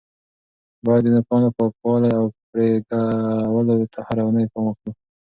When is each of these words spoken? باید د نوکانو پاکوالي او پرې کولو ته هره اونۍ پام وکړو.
باید 0.85 1.01
د 1.05 1.07
نوکانو 1.15 1.55
پاکوالي 1.57 2.11
او 2.19 2.25
پرې 2.49 2.67
کولو 2.89 3.75
ته 3.93 3.99
هره 4.07 4.21
اونۍ 4.25 4.45
پام 4.51 4.63
وکړو. 4.67 4.91